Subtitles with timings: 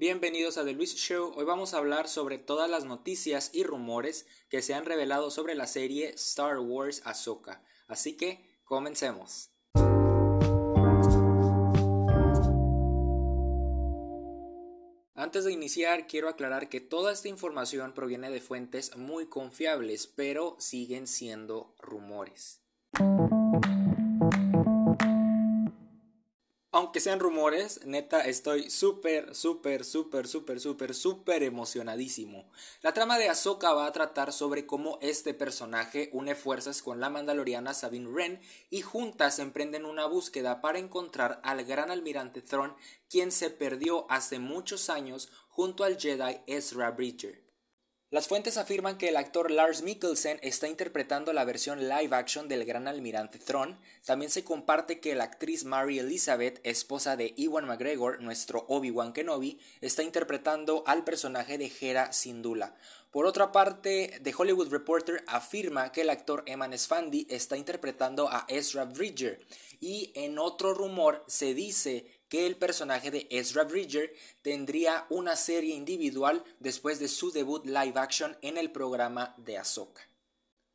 [0.00, 1.32] Bienvenidos a The Luis Show.
[1.34, 5.56] Hoy vamos a hablar sobre todas las noticias y rumores que se han revelado sobre
[5.56, 7.64] la serie Star Wars Ahsoka.
[7.88, 9.50] Así que comencemos.
[15.16, 20.54] Antes de iniciar, quiero aclarar que toda esta información proviene de fuentes muy confiables, pero
[20.60, 22.62] siguen siendo rumores.
[26.70, 32.44] Aunque sean rumores, neta estoy súper, súper, súper, súper, súper, súper emocionadísimo.
[32.82, 37.08] La trama de Ahsoka va a tratar sobre cómo este personaje une fuerzas con la
[37.08, 42.76] mandaloriana Sabine Wren y juntas emprenden una búsqueda para encontrar al gran almirante Thrawn,
[43.08, 47.47] quien se perdió hace muchos años junto al Jedi Ezra Bridger.
[48.10, 52.64] Las fuentes afirman que el actor Lars Mikkelsen está interpretando la versión live action del
[52.64, 53.78] gran almirante Thrawn.
[54.02, 59.60] También se comparte que la actriz Mary Elizabeth, esposa de Ewan McGregor, nuestro Obi-Wan Kenobi,
[59.82, 62.74] está interpretando al personaje de Hera Syndulla.
[63.10, 68.46] Por otra parte, The Hollywood Reporter afirma que el actor Eman Esfandi está interpretando a
[68.48, 69.38] Ezra Bridger.
[69.80, 75.74] Y en otro rumor se dice que el personaje de Ezra Bridger tendría una serie
[75.74, 80.07] individual después de su debut live action en el programa de Ahsoka.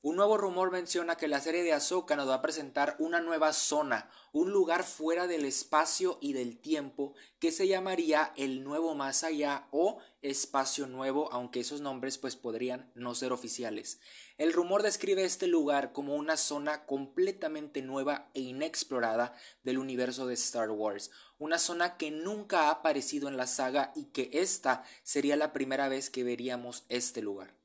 [0.00, 3.52] Un nuevo rumor menciona que la serie de Ahsoka nos va a presentar una nueva
[3.52, 9.24] zona, un lugar fuera del espacio y del tiempo que se llamaría el nuevo más
[9.24, 13.98] allá o espacio nuevo, aunque esos nombres pues podrían no ser oficiales.
[14.36, 20.34] El rumor describe este lugar como una zona completamente nueva e inexplorada del universo de
[20.34, 25.34] Star Wars, una zona que nunca ha aparecido en la saga y que esta sería
[25.34, 27.58] la primera vez que veríamos este lugar.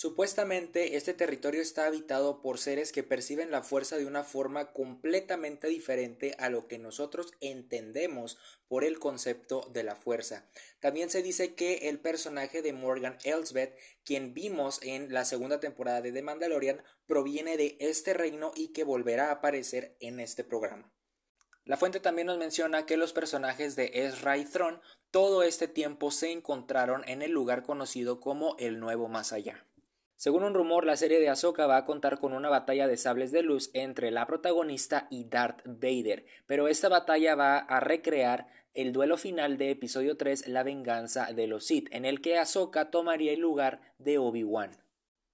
[0.00, 5.66] Supuestamente este territorio está habitado por seres que perciben la fuerza de una forma completamente
[5.66, 10.48] diferente a lo que nosotros entendemos por el concepto de la fuerza.
[10.78, 16.00] También se dice que el personaje de Morgan Elsbeth, quien vimos en la segunda temporada
[16.00, 20.92] de The Mandalorian, proviene de este reino y que volverá a aparecer en este programa.
[21.64, 24.46] La fuente también nos menciona que los personajes de Ezra y
[25.10, 29.64] todo este tiempo se encontraron en el lugar conocido como el Nuevo Más Allá.
[30.18, 33.30] Según un rumor, la serie de Ahsoka va a contar con una batalla de sables
[33.30, 38.92] de luz entre la protagonista y Darth Vader, pero esta batalla va a recrear el
[38.92, 43.32] duelo final de episodio 3, La venganza de los Sith, en el que Ahsoka tomaría
[43.32, 44.87] el lugar de Obi-Wan.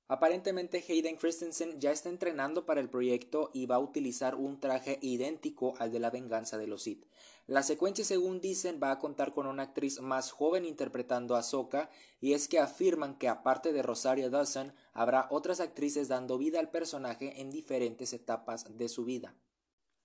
[0.07, 4.99] Aparentemente Hayden Christensen ya está entrenando para el proyecto y va a utilizar un traje
[5.01, 7.07] idéntico al de la venganza de los Sith.
[7.47, 11.91] La secuencia, según dicen, va a contar con una actriz más joven interpretando a Ahsoka,
[12.21, 16.71] y es que afirman que aparte de Rosario Dawson, habrá otras actrices dando vida al
[16.71, 19.35] personaje en diferentes etapas de su vida.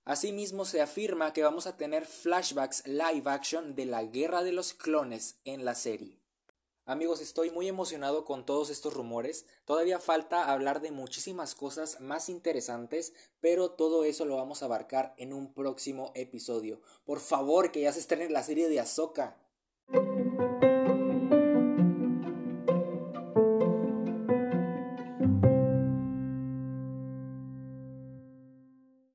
[0.04, 4.74] Asimismo, se afirma que vamos a tener flashbacks live action de la Guerra de los
[4.74, 6.19] Clones en la serie.
[6.90, 9.46] Amigos, estoy muy emocionado con todos estos rumores.
[9.64, 15.14] Todavía falta hablar de muchísimas cosas más interesantes, pero todo eso lo vamos a abarcar
[15.16, 16.80] en un próximo episodio.
[17.04, 19.36] Por favor, que ya se estrene la serie de Ahsoka.